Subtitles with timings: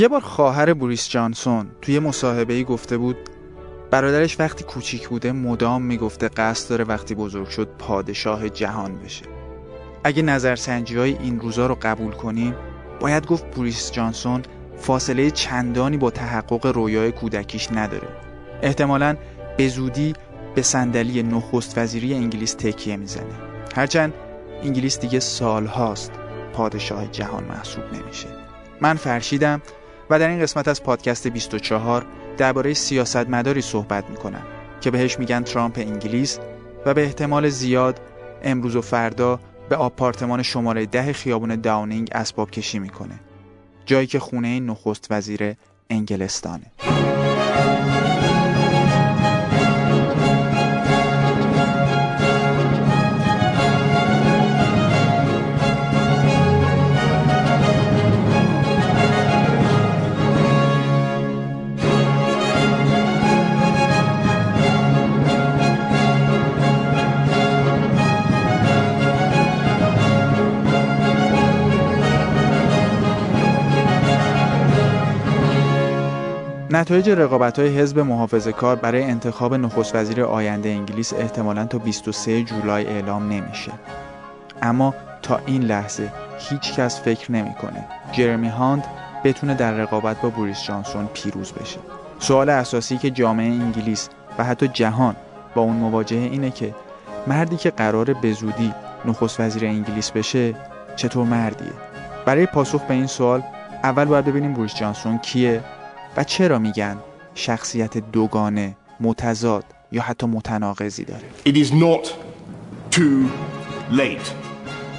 [0.00, 3.16] یه بار خواهر بوریس جانسون توی مصاحبه ای گفته بود
[3.90, 9.24] برادرش وقتی کوچیک بوده مدام می‌گفته قصد داره وقتی بزرگ شد پادشاه جهان بشه.
[10.04, 12.54] اگه نظرسنجی های این روزا رو قبول کنیم
[13.00, 14.42] باید گفت بوریس جانسون
[14.76, 18.08] فاصله چندانی با تحقق رویای کودکیش نداره.
[18.62, 19.16] احتمالا
[19.56, 20.14] به زودی
[20.54, 23.34] به صندلی نخست وزیری انگلیس تکیه می‌زنه.
[23.76, 24.14] هرچند
[24.62, 26.12] انگلیس دیگه سال هاست
[26.52, 28.28] پادشاه جهان محسوب نمیشه.
[28.80, 29.62] من فرشیدم
[30.10, 32.06] و در این قسمت از پادکست 24
[32.38, 34.42] درباره سیاستمداری صحبت می‌کنم
[34.80, 36.38] که بهش میگن ترامپ انگلیس
[36.86, 38.00] و به احتمال زیاد
[38.42, 43.20] امروز و فردا به آپارتمان شماره ده خیابون داونینگ اسباب کشی می‌کنه
[43.86, 45.54] جایی که خونه نخست وزیر
[45.90, 46.66] انگلستانه.
[76.80, 82.42] نتایج رقابت های حزب محافظه کار برای انتخاب نخست وزیر آینده انگلیس احتمالا تا 23
[82.42, 83.72] جولای اعلام نمیشه.
[84.62, 88.84] اما تا این لحظه هیچ کس فکر نمی‌کنه جرمی هاند
[89.24, 91.78] بتونه در رقابت با بوریس جانسون پیروز بشه.
[92.18, 94.08] سوال اساسی که جامعه انگلیس
[94.38, 95.16] و حتی جهان
[95.54, 96.74] با اون مواجهه اینه که
[97.26, 100.54] مردی که قرار به زودی نخست وزیر انگلیس بشه
[100.96, 101.72] چطور مردیه؟
[102.26, 103.42] برای پاسخ به این سوال
[103.84, 105.60] اول باید ببینیم بوریس جانسون کیه؟
[106.16, 106.96] و چرا میگن
[107.34, 112.14] شخصیت دوگانه متضاد یا حتی متناقضی داره It is not
[112.90, 113.30] too
[113.90, 114.34] late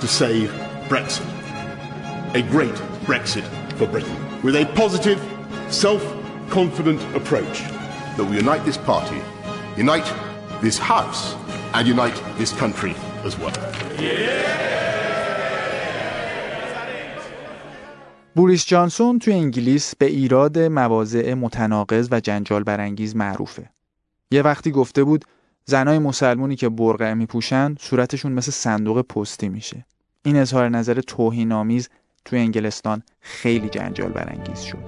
[0.00, 0.50] to save
[0.88, 1.26] Brexit.
[2.34, 3.46] A great Brexit
[3.78, 4.16] for Britain.
[4.42, 5.20] With a positive,
[5.68, 7.62] self-confident approach
[8.16, 9.20] that will unite this party,
[9.76, 10.08] unite
[10.60, 11.34] this house,
[11.74, 12.94] and unite this country
[13.24, 14.71] as well.
[18.34, 23.70] بوریس جانسون توی انگلیس به ایراد مواضع متناقض و جنجال برانگیز معروفه.
[24.30, 25.24] یه وقتی گفته بود
[25.64, 29.86] زنای مسلمونی که برقع میپوشن صورتشون مثل صندوق پستی میشه.
[30.24, 31.88] این اظهار نظر توهین‌آمیز
[32.24, 34.78] توی انگلستان خیلی جنجال برانگیز شد.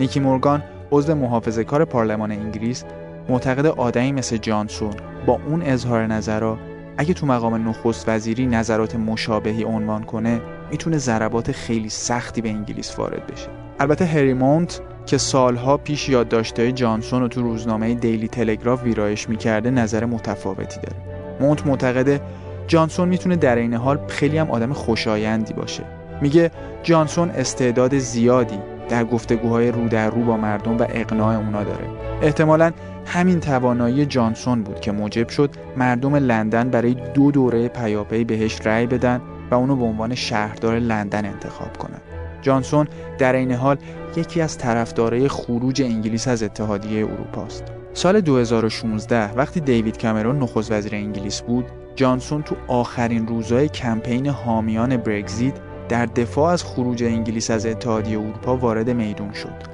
[0.00, 2.84] نیکی مورگان عضو محافظه کار پارلمان انگلیس
[3.28, 4.94] معتقد آدمی مثل جانسون
[5.26, 6.58] با اون اظهار نظرها
[6.96, 10.40] اگه تو مقام نخست وزیری نظرات مشابهی عنوان کنه
[10.72, 13.48] می‌تونه ضربات خیلی سختی به انگلیس وارد بشه.
[13.80, 19.70] البته هری مونت که سالها پیش یادداشت‌های جانسون رو تو روزنامه دیلی تلگراف ویرایش می‌کرده
[19.70, 20.96] نظر متفاوتی داره.
[21.40, 22.20] مونت معتقده
[22.66, 25.84] جانسون می‌تونه در این حال خیلی هم آدم خوشایندی باشه.
[26.20, 26.50] میگه
[26.82, 28.58] جانسون استعداد زیادی
[28.88, 31.86] در گفتگوهای رو در رو با مردم و اقناع اونا داره.
[32.22, 32.72] احتمالا
[33.06, 38.86] همین توانایی جانسون بود که موجب شد مردم لندن برای دو دوره پیاپی بهش رأی
[38.86, 39.20] بدن
[39.52, 42.00] و اونو به عنوان شهردار لندن انتخاب کنن.
[42.42, 43.76] جانسون در این حال
[44.16, 47.64] یکی از طرفدارای خروج انگلیس از اتحادیه اروپا است.
[47.94, 51.64] سال 2016 وقتی دیوید کامرون نخست وزیر انگلیس بود
[51.96, 55.54] جانسون تو آخرین روزهای کمپین حامیان برگزیت
[55.88, 59.72] در دفاع از خروج انگلیس از اتحادیه اروپا وارد میدون شد.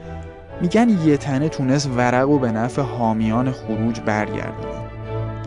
[0.60, 4.87] میگن یه تنه تونست ورق و به نفع حامیان خروج برگردونه.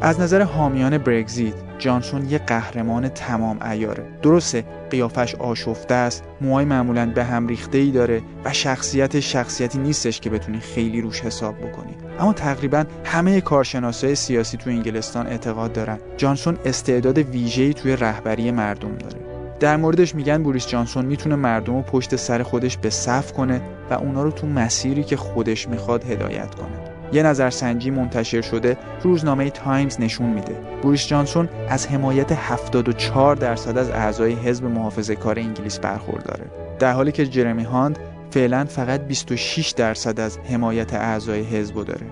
[0.03, 7.05] از نظر حامیان برگزیت جانسون یه قهرمان تمام ایاره درسته قیافش آشفته است موهای معمولا
[7.05, 11.95] به هم ریخته ای داره و شخصیت شخصیتی نیستش که بتونی خیلی روش حساب بکنی.
[12.19, 18.95] اما تقریبا همه کارشناسای سیاسی تو انگلستان اعتقاد دارن جانسون استعداد ویژه‌ای توی رهبری مردم
[18.95, 19.19] داره.
[19.59, 23.93] در موردش میگن بوریس جانسون می‌تونه مردم رو پشت سر خودش به صف کنه و
[23.93, 26.90] اونا رو تو مسیری که خودش می‌خواد هدایت کنه.
[27.13, 30.55] یه نظرسنجی منتشر شده روزنامه تایمز نشون میده.
[30.81, 36.45] بوریس جانسون از حمایت 74 درصد از اعضای حزب محافظه کار انگلیس برخورداره.
[36.79, 37.99] در حالی که جرمی هانت
[38.31, 42.05] فعلا فقط 26 درصد از حمایت اعضای حزب داره.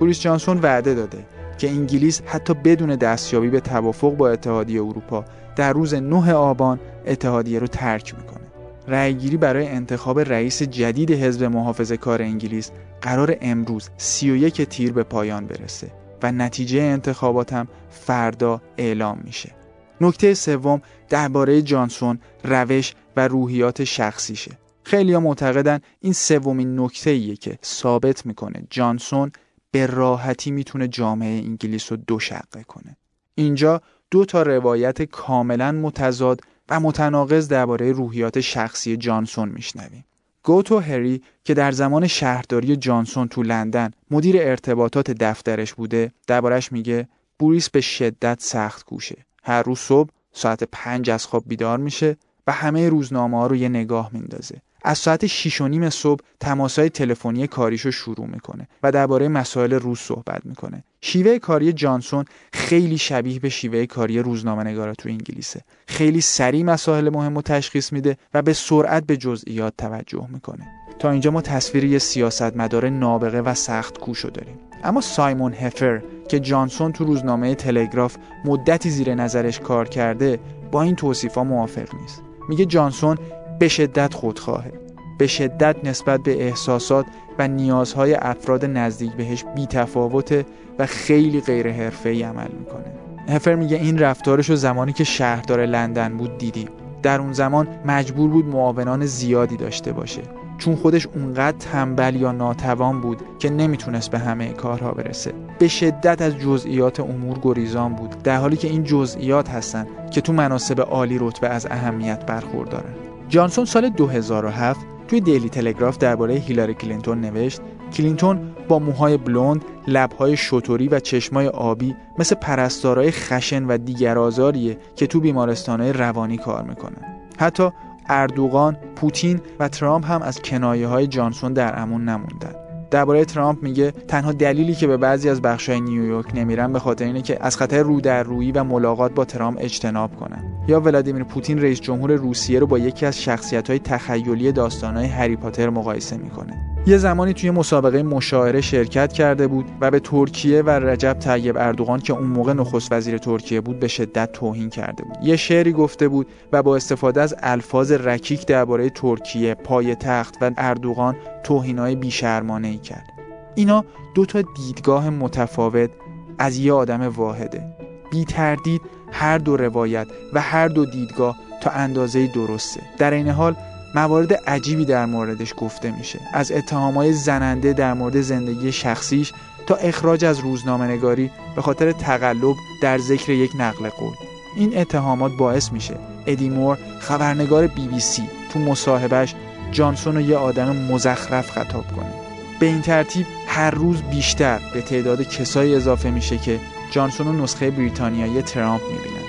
[0.00, 1.18] بوریس جانسون وعده داده
[1.58, 5.24] که انگلیس حتی بدون دستیابی به توافق با اتحادیه اروپا
[5.56, 8.41] در روز 9 آبان اتحادیه رو ترک می‌کنه.
[8.88, 12.70] رأیگیری برای انتخاب رئیس جدید حزب محافظه کار انگلیس
[13.02, 15.92] قرار امروز 31 تیر به پایان برسه
[16.22, 19.52] و نتیجه انتخابات هم فردا اعلام میشه.
[20.00, 24.58] نکته سوم درباره جانسون روش و روحیات شخصیشه.
[24.84, 29.32] خیلی معتقدن این سومین نکته ایه که ثابت می‌کنه جانسون
[29.70, 32.96] به راحتی می‌تونه جامعه انگلیس رو دو شقه کنه.
[33.34, 36.40] اینجا دو تا روایت کاملا متضاد
[36.72, 40.04] و متناقض درباره روحیات شخصی جانسون میشنویم.
[40.42, 47.08] گوتو هری که در زمان شهرداری جانسون تو لندن مدیر ارتباطات دفترش بوده دربارش میگه
[47.38, 52.16] بوریس به شدت سخت کوشه هر روز صبح ساعت پنج از خواب بیدار میشه
[52.46, 56.90] و همه روزنامه ها رو یه نگاه میندازه از ساعت 6 و نیم صبح تماسهای
[56.90, 60.84] تلفنی کاریشو شروع می‌کنه و درباره مسائل روز صحبت می‌کنه.
[61.00, 65.60] شیوه کاری جانسون خیلی شبیه به شیوه کاری روزنامه نگارا تو انگلیسه.
[65.86, 70.68] خیلی سریع مسائل مهم رو تشخیص میده و به سرعت به جزئیات توجه می‌کنه.
[70.98, 74.58] تا اینجا ما تصویر یه سیاستمدار نابغه و سخت کوشو داریم.
[74.84, 80.38] اما سایمون هفر که جانسون تو روزنامه تلگراف مدتی زیر نظرش کار کرده
[80.70, 82.22] با این توصیفا موافق نیست.
[82.48, 83.18] میگه جانسون
[83.58, 84.72] به شدت خودخواهه.
[85.18, 87.06] به شدت نسبت به احساسات
[87.38, 90.44] و نیازهای افراد نزدیک بهش بیتفاوته
[90.78, 92.84] و خیلی غیر حرفه‌ای عمل می‌کنه.
[93.28, 96.68] هفر میگه این رفتارش رو زمانی که شهردار لندن بود دیدیم.
[97.02, 100.22] در اون زمان مجبور بود معاونان زیادی داشته باشه.
[100.58, 105.32] چون خودش اونقدر تنبل یا ناتوان بود که نمی‌تونست به همه کارها برسه.
[105.58, 108.22] به شدت از جزئیات امور گریزان بود.
[108.22, 112.94] در حالی که این جزئیات هستن که تو مناسب عالی رتبه از اهمیت برخوردارن.
[113.32, 117.60] جانسون سال 2007 توی دیلی تلگراف درباره هیلاری کلینتون نوشت
[117.92, 125.06] کلینتون با موهای بلوند، لبهای شتری و چشمای آبی مثل پرستارای خشن و دیگرآزاریه که
[125.06, 127.20] تو بیمارستانهای روانی کار می‌کنن.
[127.38, 127.70] حتی
[128.08, 132.54] اردوغان، پوتین و ترامپ هم از کنایه های جانسون در امون نموندن.
[132.92, 137.22] درباره ترامپ میگه تنها دلیلی که به بعضی از بخشای نیویورک نمیرن به خاطر اینه
[137.22, 140.44] که از خطر رو در رویی و ملاقات با ترامپ اجتناب کنن.
[140.68, 145.70] یا ولادیمیر پوتین رئیس جمهور روسیه رو با یکی از شخصیت تخیلی داستانهای هری پاتر
[145.70, 146.71] مقایسه می‌کنه.
[146.86, 152.00] یه زمانی توی مسابقه مشاعره شرکت کرده بود و به ترکیه و رجب طیب اردوغان
[152.00, 155.16] که اون موقع نخست وزیر ترکیه بود به شدت توهین کرده بود.
[155.22, 160.50] یه شعری گفته بود و با استفاده از الفاظ رکیک درباره ترکیه پای تخت و
[160.58, 163.06] اردوغان توهینای بیشرمانه ای کرد.
[163.54, 165.90] اینا دو تا دیدگاه متفاوت
[166.38, 167.76] از یه آدم واحده.
[168.10, 168.80] بی تردید
[169.12, 172.80] هر دو روایت و هر دو دیدگاه تا اندازه درسته.
[172.98, 173.56] در این حال
[173.94, 176.20] موارد عجیبی در موردش گفته میشه.
[176.32, 179.32] از اتهامای زننده در مورد زندگی شخصیش
[179.66, 184.14] تا اخراج از روزنامه نگاری به خاطر تقلب در ذکر یک نقل قول.
[184.56, 185.94] این اتهامات باعث میشه
[186.26, 188.22] ادیمور خبرنگار بی بی سی
[188.52, 189.34] تو مصاحبهش
[189.72, 192.12] جانسون رو یه آدم مزخرف خطاب کنه.
[192.60, 196.60] به این ترتیب هر روز بیشتر به تعداد کسایی اضافه میشه که
[196.90, 199.22] جانسون و نسخه بریتانیایی ترامپ می‌بینن.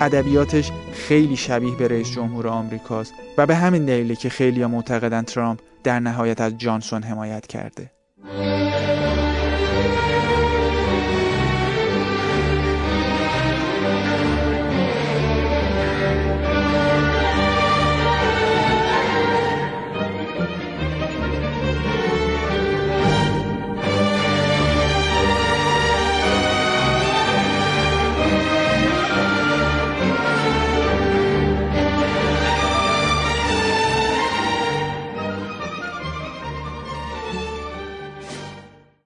[0.00, 5.60] ادبیاتش خیلی شبیه به رئیس جمهور آمریکاست و به همین دلیله که خیلی معتقدن ترامپ
[5.84, 7.90] در نهایت از جانسون حمایت کرده.